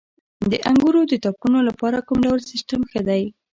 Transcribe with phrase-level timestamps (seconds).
[0.51, 3.23] د انګورو د تاکونو لپاره کوم ډول سیستم ښه دی؟